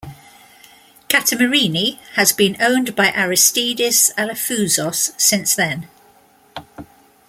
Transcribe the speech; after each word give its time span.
"Kathimerini" 1.09 1.99
has 2.15 2.31
been 2.33 2.57
owned 2.59 2.95
by 2.95 3.09
Aristidis 3.11 4.11
Alafouzos 4.17 5.13
since 5.21 5.53
then. 5.53 5.89